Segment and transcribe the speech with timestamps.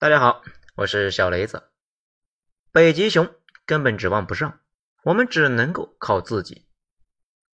[0.00, 0.42] 大家好，
[0.76, 1.70] 我是小雷子。
[2.72, 4.58] 北极熊根本指望不上，
[5.02, 6.66] 我们只能够靠自己。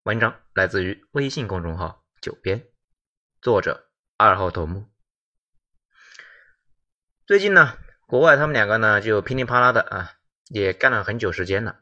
[0.02, 2.68] 文章来自于微信公众号“九编”，
[3.40, 3.88] 作者
[4.18, 4.92] 二号头目。
[7.26, 10.12] 最近呢，国外他们两个呢就噼里啪啦的啊，
[10.50, 11.80] 也干了很久时间了，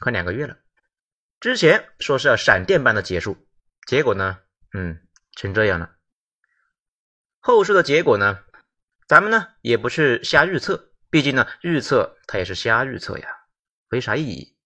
[0.00, 0.56] 快两个月了。
[1.38, 3.46] 之前说是要闪电般的结束，
[3.86, 4.38] 结果呢，
[4.72, 5.96] 嗯，成这样了。
[7.40, 8.42] 后续的结果呢？
[9.12, 13.28] 咱们呢也不是瞎预测，毕竟呢预测它也是瞎预测呀，
[13.90, 14.56] 没啥意义。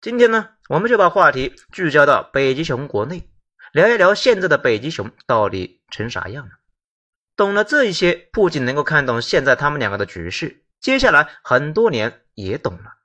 [0.00, 3.30] 今天呢，我们就把话题聚焦到北极熊国内，
[3.70, 6.50] 聊一聊现在的北极熊到底成啥样了。
[7.36, 12.96] 懂了这一些，不仅能够看懂现在他们两个的局势，接下来很多年也懂了。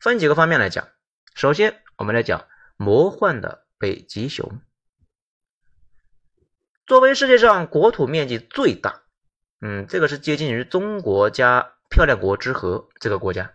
[0.00, 0.88] 分几个方面来讲，
[1.36, 4.60] 首先我们来讲魔幻的北极熊。
[6.86, 9.02] 作为世界上国土面积最大，
[9.60, 13.54] 嗯，这个是接近于中国加漂亮国之和这个国家，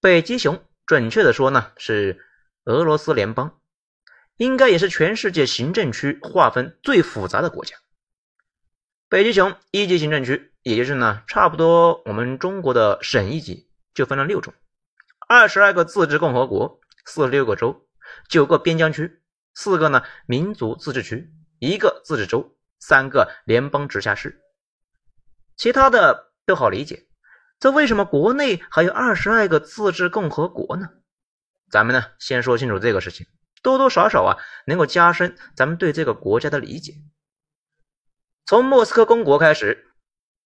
[0.00, 2.24] 北极熊，准确的说呢是
[2.64, 3.60] 俄罗斯联邦，
[4.36, 7.76] 应该也是全世界行政区划分最复杂的国家。
[9.08, 14.52] 北极熊一级行政区，也就是呢差不多我们中国的省一级，就分了六种：
[15.28, 17.86] 二十二个自治共和国，四十六个州，
[18.28, 19.20] 九个边疆区，
[19.54, 21.32] 四个呢民族自治区。
[21.58, 24.40] 一个自治州，三个联邦直辖市，
[25.60, 27.06] 其他的都好理解。
[27.58, 30.88] 这为什么国内还有二十二个自治共和国呢？
[31.70, 33.26] 咱们呢先说清楚这个事情，
[33.62, 36.94] 多多少少啊能够加深咱们对这个国家的理解。
[38.46, 39.92] 从莫斯科公国开始，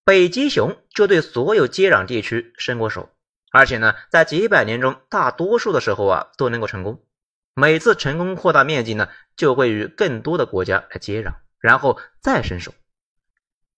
[0.03, 3.15] 北极熊就对所有接壤地区伸过手，
[3.53, 7.05] 而且呢在几百年中，大多数的时候啊都能够成功。
[7.53, 12.73] 每次成功扩大面积呢，就会与更多的国家来接壤，然后再伸手。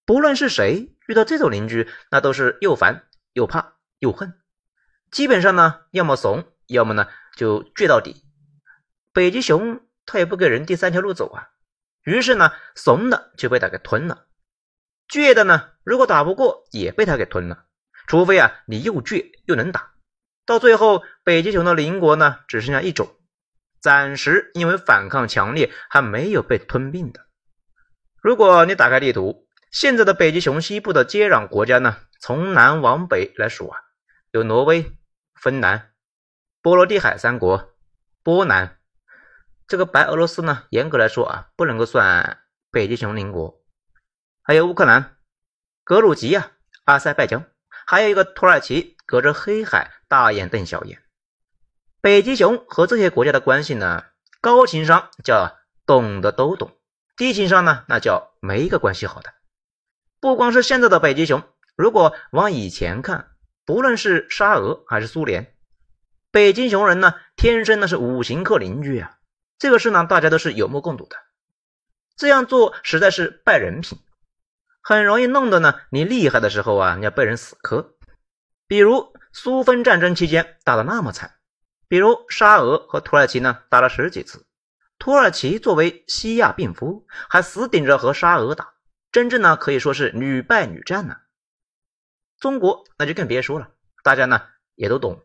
[0.04, 4.34] 不论是谁遇到这种邻居，那都是又烦又怕又恨。
[5.10, 8.24] 基本上呢，要么怂，要么呢就倔到底。
[9.14, 11.50] 北极熊他也不给人第三条路走啊，
[12.04, 14.26] 于是呢，怂的就被他给吞了，
[15.10, 17.64] 倔的呢，如果打不过也被他给吞了。
[18.06, 19.92] 除非啊，你又倔又能打，
[20.46, 23.16] 到最后，北极熊的邻国呢，只剩下一种。
[23.82, 27.26] 暂时因为反抗强烈，还没有被吞并的。
[28.22, 33.80] 如果你打开地图，现在的北极熊西部的接壤国家呢，从南往北来数啊，
[34.32, 34.98] 有挪威、
[35.36, 35.92] 芬兰、
[36.62, 37.74] 波罗的海三国、
[38.24, 38.80] 波兰。
[39.68, 42.40] 这个白俄罗斯呢，严格来说啊，不能够算
[42.72, 43.62] 北极熊邻国。
[44.42, 45.18] 还有乌克兰、
[45.84, 46.52] 格鲁吉亚、
[46.86, 47.44] 阿塞拜疆，
[47.86, 51.04] 还有一个土耳其，隔着黑海，大眼瞪小眼。
[52.00, 54.06] 北极熊和这些国家的关系呢，
[54.40, 56.72] 高情商叫懂的都懂，
[57.18, 59.34] 低情商呢那叫没一个关系好的。
[60.20, 61.44] 不光是现在的北极熊，
[61.76, 63.28] 如果往以前看，
[63.66, 65.54] 不论是沙俄还是苏联，
[66.32, 69.18] 北极熊人呢天生那是五行克邻居啊，
[69.60, 71.16] 这个事呢大家都是有目共睹的。
[72.16, 74.00] 这样做实在是败人品，
[74.82, 77.94] 很容易弄得呢你厉害的时候啊你要被人死磕，
[78.68, 81.36] 比如苏芬战争期间打的那么惨。
[81.88, 84.46] 比如沙俄和土耳其呢打了十几次，
[84.98, 88.74] 土耳其作为西亚病夫，还死顶着和沙俄打，
[89.18, 91.18] 真正呢可以说是屡败屡战呢。
[92.40, 93.72] 中国那就更别说了，
[94.04, 94.44] 大家呢
[94.76, 95.24] 也都懂，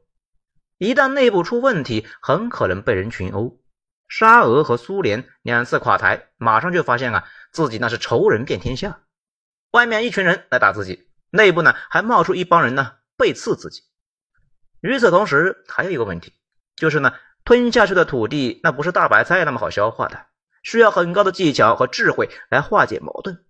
[0.78, 3.60] 一旦内部出问题，很可能被人群殴。
[4.08, 9.02] 沙俄和苏联两次垮台，马上就发现啊自己那是仇人遍天下，
[9.72, 13.82] 外面一群人来打自己，内部呢还冒出一帮人呢背刺自己。
[14.80, 16.32] 与此同时，还有一个问题。
[16.76, 17.12] 就是呢，
[17.44, 20.28] 吞下去的土地那不是大白菜那么好消化的，
[20.62, 23.44] 需要很高的技巧和智慧来化解矛盾，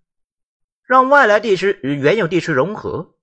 [0.92, 3.14] 让外来地区与原有地区融合。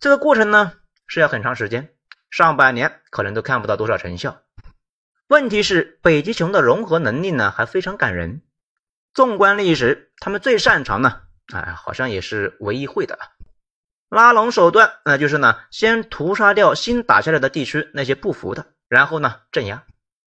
[0.00, 0.72] 这个过程呢
[1.06, 1.90] 是要很长时间，
[2.30, 4.40] 上百年可能都看不到多少成效。
[5.26, 8.40] 问题是北极熊的融合能力呢还非常感人。
[9.12, 11.20] 纵观历史，他们最擅长呢，
[11.52, 13.18] 哎，好像也是唯一会的
[14.08, 18.68] 拉拢手段，那就是呢先屠杀掉新打下来的地区那些不服的。
[18.88, 19.84] 然后呢，镇压，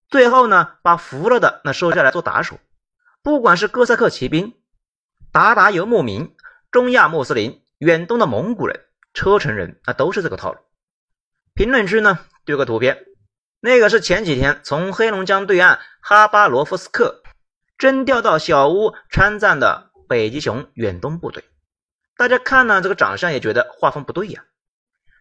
[0.08, 2.58] 最后呢，把服了的那收下来做打手。
[3.22, 4.54] 不管是哥萨克骑兵、
[5.30, 6.33] 鞑靼游牧民、
[6.74, 8.80] 中亚穆斯林、远东的蒙古人、
[9.12, 10.58] 车臣人，那都是这个套路。
[11.54, 13.06] 评论区呢，丢个图片，
[13.60, 17.22] 那个是前几天从黑龙江对岸哈巴罗夫斯克
[17.78, 21.44] 征调到小屋参战的北极熊远东部队。
[22.16, 24.44] 大家看呢，这个长相也觉得画风不对呀。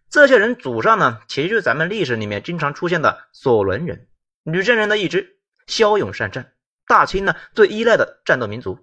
[0.09, 4.07] 这些人祖上呢，其实就是咱们历史里面经常出现的索伦人，
[4.41, 6.53] 女真人的一支，骁勇善战，
[6.88, 8.79] 大清呢最依赖的战斗民族。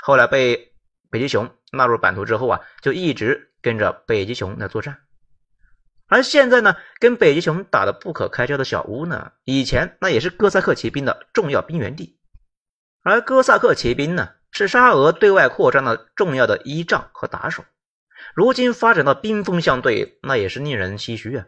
[0.00, 0.67] 后来被
[1.10, 4.98] 北极熊纳入版图之后啊，就一直跟着北极熊来作战。
[6.06, 12.18] 而现在呢，跟北极熊打得不可开交的小屋呢，以前那也是哥萨克骑兵的重要兵源地，
[13.02, 17.64] 而哥萨克骑兵呢，是沙俄对外扩张的重要的依仗和打手。
[18.34, 21.46] 如今发展到兵锋相对，那也是令人唏嘘啊。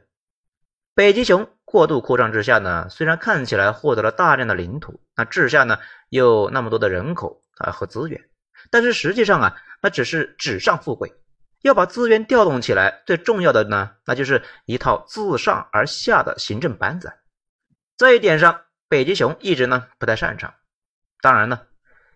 [0.95, 5.79] 北极熊过度扩张之下呢，虽然看起来获得了大量的领土，那治下呢
[6.11, 8.21] 又那么多的人口啊和资源，
[8.71, 11.13] 但是实际上啊，那只是纸上富贵。
[11.63, 17.13] 要把资源调动起来，最重要的呢，那就是一套自上而下的行政班子。
[17.99, 20.55] 这一点上，北极熊一直呢不太擅长。
[21.21, 21.61] 当然呢，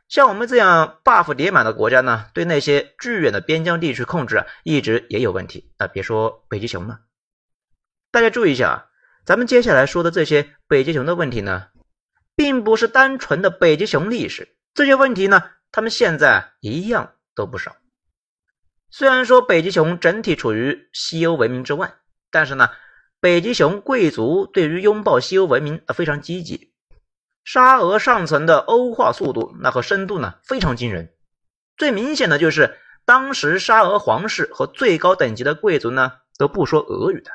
[0.09, 5.71] 像我们这样 buff 叠满的国家呢，对那些巨远的边疆地区控制啊，一直也有问题。
[5.79, 7.01] 那别说北极熊了，
[8.11, 8.87] 大家注意一下啊，
[9.27, 11.67] 咱们接下来说的这些北极熊的问题呢，
[12.35, 17.75] 并不是单纯的北极熊历史，这些问题呢，他们现在一样都不少。
[18.91, 21.97] 虽然说北极熊整体处于西欧文明之外，
[22.31, 22.69] 但是呢，
[23.19, 26.73] 北极熊贵族对于拥抱西欧文明啊非常积极。
[27.43, 31.13] 沙俄上层的欧化速度那和深度呢非常惊人。
[31.77, 37.33] 最明显的就是当时沙俄皇室和最高等级的贵族呢都不说俄语的，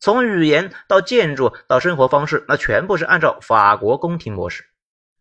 [0.00, 4.64] 从语言到建筑到生活方式，那全部是按照法国宫廷模式。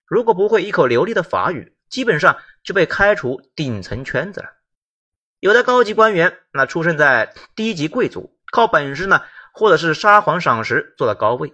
[0.07, 4.49] 如果不会一口流利的法语，基本上就被开除顶层圈子了。
[5.39, 9.21] 有的高级官员，那出生在低级贵族，靠本事呢，
[9.53, 11.53] 或者是沙皇赏识做到高位，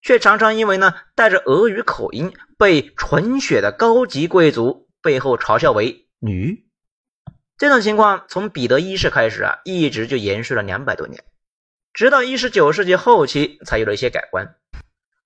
[0.00, 6.64] 却常常因为呢带着俄语口音，被纯血的高级贵族背后嘲笑为女。
[7.58, 11.24] 这种情况从彼得一世开始啊，一直就延续了两百多年，
[11.92, 14.56] 直到一十九世纪后期才有了一些改观。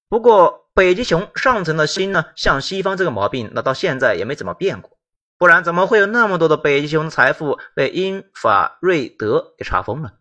[0.09, 4.99] 不过北极熊上层的心呢，向西方这个毛病，那到现在也没怎么变过。
[5.39, 10.15] 不然怎么会有那么多的北极熊财富被英法瑞德给查封了？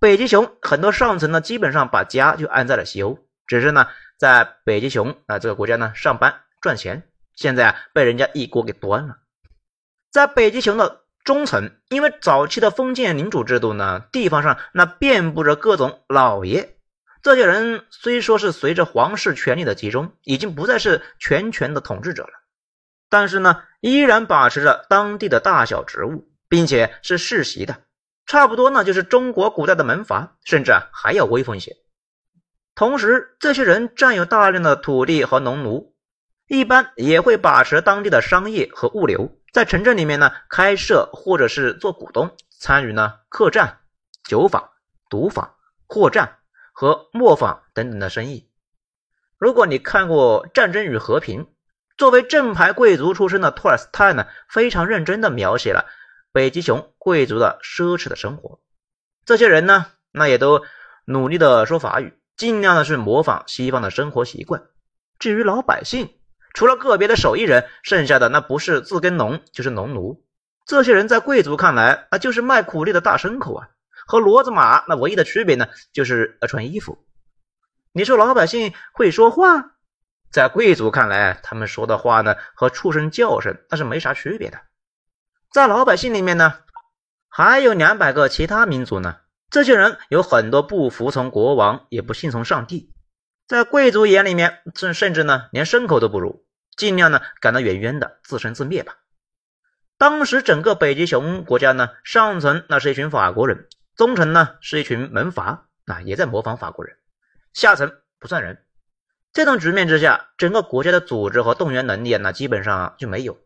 [0.00, 3.86] 北极熊很多上层呢，基本上把家就安在了西欧，只是呢，
[4.18, 7.02] 在北极熊啊这个国家呢上班赚钱，
[7.34, 9.18] 现在啊被人家一锅给端了。
[10.10, 16.75] 在北极熊的中层，因为早期的封建领主制度呢，地方上那遍布着各种老爷，
[17.26, 22.30] 这些人虽说是随着皇室权力的集中，已经不再是全权的统治者了。
[23.08, 27.78] 但是呢，依然把持着当地的大小职务，并且是世袭的，
[28.26, 31.74] 差不多呢就是中国古代的门阀，甚至啊还要威风些。
[32.76, 35.96] 同时，这些人占有大量的土地和农奴，
[36.46, 43.80] 一般也会把持当地的商业和物流，在城镇里面呢开设或者是做股东，参与呢客栈、
[44.22, 44.70] 酒坊、
[45.10, 45.56] 赌坊、
[45.88, 46.35] 货站
[46.78, 48.50] 和磨坊等等的生意。
[49.38, 51.44] 如果你看过《战争与和平》。
[51.98, 55.86] 作为正牌贵族出身的托尔斯泰呢，非常认真的描写了
[56.30, 58.60] 北极熊贵族的奢侈的生活。
[59.24, 60.62] 这些人呢，那也都
[61.06, 64.64] 努力的说法语，尽量的去模仿西方的生活习惯。
[65.18, 66.10] 至于老百姓，
[66.52, 70.22] 除了个别的手艺人，剩下的那不是自耕农就是农奴。
[70.66, 73.70] 这些人在贵族看来，那就是卖苦力的大牲口啊，
[74.06, 77.04] 和骡子马那唯一的区别呢，就是呃穿衣服。
[77.92, 79.72] 你说老百姓会说话？
[80.30, 84.60] 在贵族看来，他们说的话呢，和畜生叫声那是没啥区别的。
[85.50, 86.58] 在老百姓里面呢，
[87.28, 89.18] 还有两百个其他民族呢。
[89.48, 92.92] 这些人有很多不服从国王，也不信从上帝。
[93.46, 96.44] 在贵族眼里面，甚甚至呢，连牲口都不如，
[96.76, 98.96] 尽量呢赶得远远的，自生自灭吧。
[99.96, 106.96] 当时整个北极熊国家呢，上层那是一群法国人，中层呢是一群门阀，啊，也在模仿法国人，
[107.54, 108.62] 下层不算人。
[109.32, 113.38] 这种局面之下，整个国家的组织和动员能力那基本上就没有。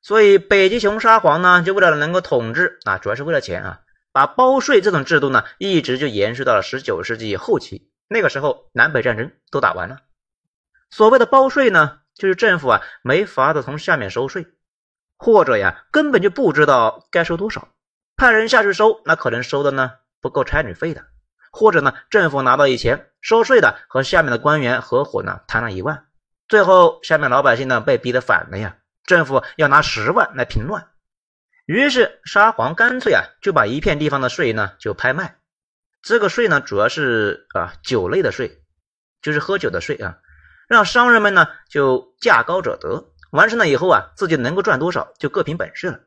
[0.00, 7.88] 所以北极熊沙皇呢，就为了能够统治啊，主要是为了钱啊，把包税这种制度呢，一直就延续到了十九世纪后期。
[8.08, 10.00] 那个时候，南北战争都打完了。
[10.90, 14.46] 所谓的包税呢，就是政府啊没法子从下面收税，
[15.18, 17.68] 或者呀根本就不知道该收多少，
[18.22, 21.04] 派人下去收，那可能收的呢不够差旅费的。
[21.50, 26.06] 或者呢，政府拿到以前收税的和下面的官员合伙呢贪了一万，
[26.46, 28.76] 最后下面老百姓呢被逼得反了呀，
[29.06, 30.86] 政府要拿十万来平乱，
[31.66, 35.38] 于是沙皇干脆啊就把一片地方的税呢就拍卖，
[36.00, 38.62] 这个税呢主要是啊酒类的税，
[39.20, 40.18] 就是喝酒的税啊，
[40.68, 45.98] 让商人们呢就价高者得，完事了以后啊自己能够赚多少就各凭本事了。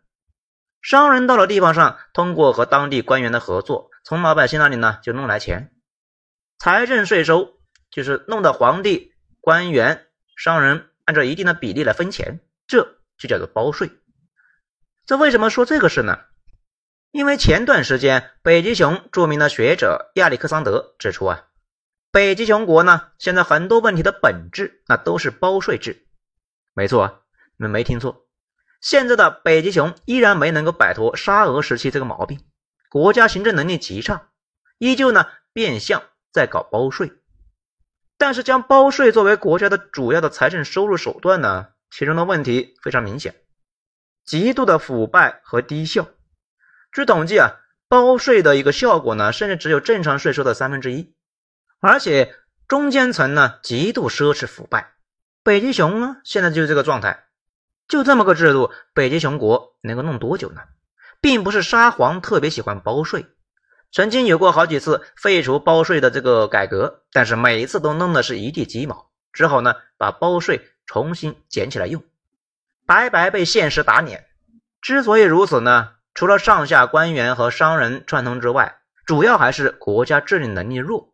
[0.86, 5.74] 商人到了地方上，通过和当地官员的合作，从老百姓那里呢就弄来钱，
[6.60, 7.58] 财政税收
[7.89, 9.12] 就是弄到皇帝、
[9.42, 10.06] 官员、
[10.38, 13.89] 商人按照一定的比例来分钱，这就叫做包税。
[15.08, 16.20] 这为什么说这个事呢？
[17.10, 21.46] 因为前段时间，北极熊著名的学者亚历克桑德指出啊，
[22.12, 26.06] 北极熊国呢，现在很多问题的本质那都是包税制。
[26.75, 27.24] 没错，
[27.58, 28.25] 你们没听错，
[28.86, 32.42] 现在的北极熊依然没能够摆脱沙俄时期这个毛病，
[32.88, 34.30] 国家行政能力极差，
[34.77, 37.12] 依旧呢变相在搞包税。
[38.20, 43.34] 但是将包税作为国家的主要的财政收入手段呢，其中的问题非常明显，
[44.24, 46.08] 极度的腐败和低效。
[46.92, 47.56] 据统计啊，
[47.88, 51.15] 包税的一个效果呢，甚至只有正常税收的三分之一，
[51.80, 52.36] 而且
[52.68, 54.94] 中间层呢极度奢侈腐败。
[55.42, 57.25] 北极熊呢，现在就是这个状态。
[57.88, 60.62] 就这么个制度，北极熊国能够弄多久呢？
[61.22, 63.25] 并不是沙皇特别喜欢包税，
[63.92, 72.04] 曾经有过好几次废除包税的这个改革，但是每一次都弄的是一地鸡毛，只好呢把包税重新捡起来用，
[72.86, 74.25] 白白被现实打脸。
[74.82, 75.94] 之所以如此呢？
[76.13, 81.13] 除了上下官员和商人串通之外，主要还是国家治理能力弱，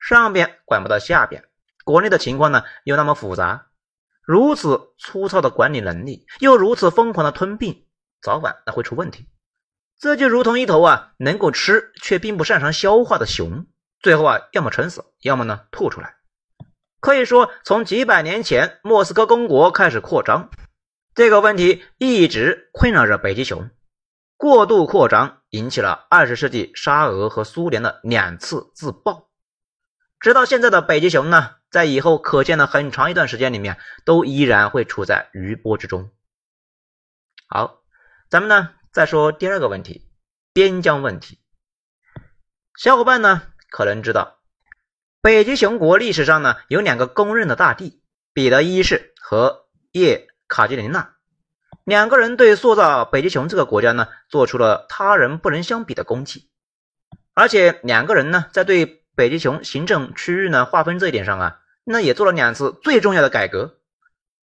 [0.00, 1.44] 上边管不到下边，
[1.84, 3.66] 国内的情况呢又那么复杂，
[4.26, 7.86] 如此粗糙的管理能力，又如此疯狂的吞并，
[8.20, 9.28] 早晚那会出问题。
[10.00, 13.66] 这就如同一头啊能够吃却并不擅长消化的熊，
[14.00, 16.16] 最后啊要么撑死，要么呢吐出来。
[16.98, 20.50] 可以说，从几百年前莫斯科公国开始扩张，
[21.14, 23.70] 这个问题一直困扰着北极熊。
[24.36, 29.28] 过度扩张引起了二十世纪沙俄和苏联的两次自爆，
[30.18, 36.10] 直到现在的北极熊呢，在以后可见的很长一段时间里面，都依然会处在余波之中。
[37.48, 37.82] 好，
[38.30, 40.08] 咱们呢再说第二个问题，
[40.54, 41.38] 边疆问题。
[42.78, 44.38] 小伙伴呢可能知道，
[45.20, 48.02] 北极熊国历史上呢有两个公认的大帝，
[48.32, 51.12] 彼得一世和叶卡捷琳娜。
[51.84, 56.48] 两个人对塑造北极熊这个国家呢，做出了他人不能相比的功绩，
[57.34, 63.78] 而且两个人呢，在对北极熊行政区域呢划分这一点上啊，那也做了两次最重要的改革。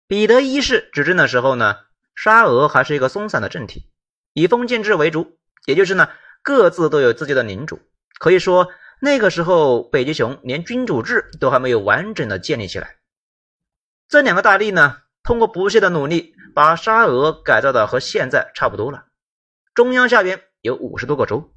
[0.07, 1.79] 彼得一世执政的时候呢，
[2.15, 3.91] 沙俄还是一个松散的政体，
[4.33, 6.09] 以封建制为主，也就是呢，
[6.43, 7.81] 各自都有自己的领主。
[8.21, 8.69] 可以说，
[9.01, 12.97] 那个时候北极熊连君主制都还没有完整的建立起来。
[14.09, 14.99] 这两个大帝呢？
[15.25, 19.07] 通过不懈的努力，把沙俄改造的和现在差不多了。
[19.75, 21.53] 中央下边有五十多个州，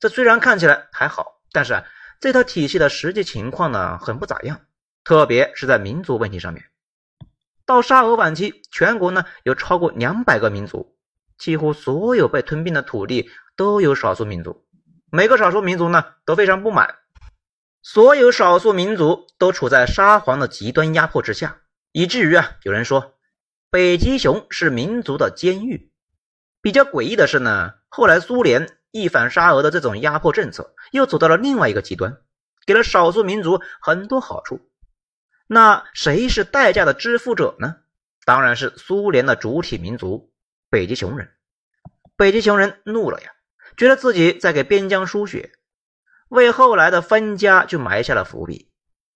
[0.00, 1.84] 这虽然看起来还好，但是啊，
[2.18, 4.60] 这套体系的实际情况呢，很不咋样。
[5.04, 6.64] 特别是在民族问题上面，
[7.66, 10.96] 到沙俄晚期，全国呢有超过两百个民族，
[11.38, 14.66] 几乎所有被吞并的土地都有少数民族。
[15.10, 16.96] 每个少数民族呢都非常不满，
[17.82, 21.56] 所有少数民族都处在沙皇的极端压迫之下。
[21.92, 23.14] 以至于啊，有人说
[23.70, 25.90] 北极熊是民族的监狱。
[26.62, 32.18] 比较诡异的是呢，后来苏联一反沙俄的这种压迫政策，又走到了另外一个极端，
[32.66, 34.69] 给了少数民族很多好处。
[35.52, 37.74] 那谁是代价的支付者呢？
[38.24, 40.32] 当然是苏联的主体民族
[40.70, 41.28] 北极熊人。
[42.16, 43.32] 北极熊人怒了呀，
[43.76, 45.50] 觉得自己在给边疆输血，
[46.28, 48.70] 为后来的分家就埋下了伏笔。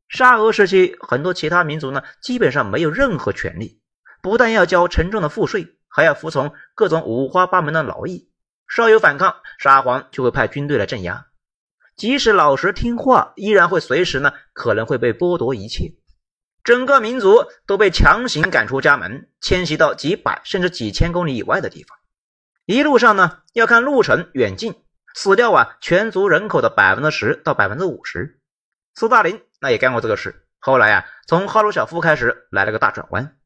[0.09, 3.81] 沙俄时期，很多其他民族呢，基本上没有任何权利，
[4.21, 8.29] 不但要交沉重的赋税，还要服从各种五花八门的劳役。
[8.67, 11.29] 稍有反抗，沙皇就会派军队来镇压。
[11.95, 15.95] 即使老实听话，依然会随时呢，可能会被剥夺一切。
[16.65, 21.97] 整个民族都被强行赶出家门，迁徙到几百甚至几千公里以外的地方。
[22.65, 24.75] 一路上呢，要看路程远近，
[25.15, 28.41] 死掉啊，全族人口的百分之十到百分之五十。
[28.95, 29.43] 斯大林。
[29.61, 30.47] 那也干过这个事。
[30.59, 33.37] 后来呀，从赫鲁晓夫开始来了个大转弯。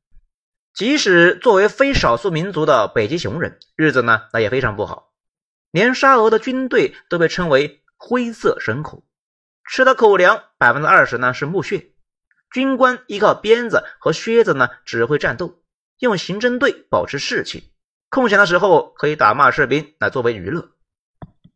[0.75, 5.13] 即使作为非少数民族的北极熊人，日子呢那也非常不好。
[5.71, 9.05] 连沙俄的军队都被称为灰色牲口，
[9.65, 11.93] 吃的口粮百分之二十呢是木屑。
[12.51, 15.59] 军官依靠鞭子和靴子呢指挥战斗，
[15.99, 17.73] 用刑侦队保持士气。
[18.11, 20.71] 空闲的时候可以打骂士兵来作为娱乐。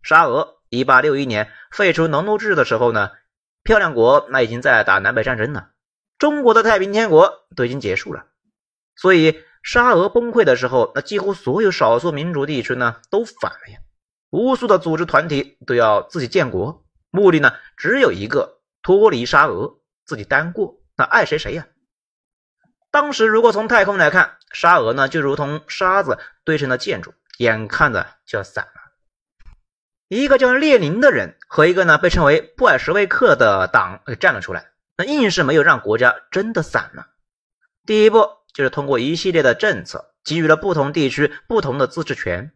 [0.02, 3.11] 沙俄一八六一年废除农奴制的时候呢。
[3.64, 5.70] 漂亮国那已经在打南北战争了，
[6.18, 8.25] 中国的太平天国都已经结束了，
[8.96, 13.78] 所以沙俄崩溃的时候，那几乎所有少数民族地区呢都反了呀，
[14.30, 21.66] 无数的组织团体都要自己建国，目的呢只有一个，脱离沙俄，自己单过，那爱谁谁呀。
[22.90, 28.82] 当时如果从太空来看，沙俄呢就如同沙子堆成的建筑，眼看着就要散了。
[30.08, 37.06] 一个叫列宁的人和一个呢被称为布尔什维克的党站了出来，那硬是没有让国家真的散了。
[37.87, 42.52] 第一步就是通过一系列的政策，给予了不同地区不同的自治权。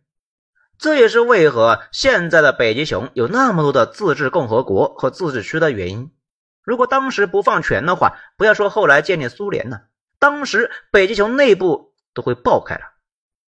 [0.78, 6.12] 这也是为何现在的北极熊有那么多的自治共和国和自治区的原因。
[6.66, 9.84] 如果当时不放权的话，不要说后来建立苏联了，
[10.18, 12.80] 当时北极熊内部都会爆开了。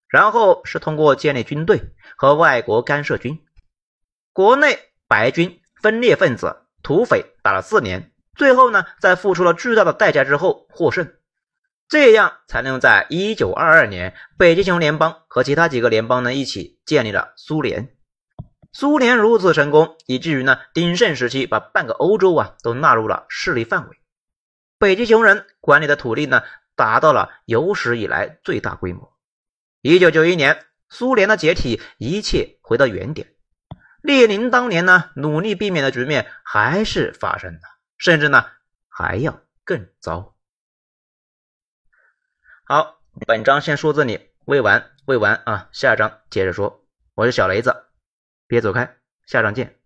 [0.07, 1.83] 然后是通过建立军队
[2.17, 3.45] 和外国干涉军，
[4.33, 11.13] 国内白军分裂分子土匪打了四年，最后呢，在付出了巨大的代价之后获胜。
[11.89, 17.97] 这样才能在一九二二年，北极熊联邦和其他几个联邦呢一起建立了苏联。
[18.73, 23.99] 苏联如此成功，以至于呢鼎盛时期把半个欧洲啊都纳入了势力范围。
[24.79, 26.43] 北极熊人管理的土地呢
[26.77, 29.13] 达到了有史以来最大规模。
[29.81, 33.35] 一九九一年，苏联的解体，一切回到原点。
[34.03, 37.61] 列宁当年呢努力避免的局面还是发生了，
[37.97, 38.47] 甚至呢
[38.89, 40.37] 还要更糟。
[42.65, 46.85] 好，本章先说这里，未完未完啊，下章接着说。
[47.15, 47.88] 我是小雷子，
[48.49, 49.78] 别走开，下章见。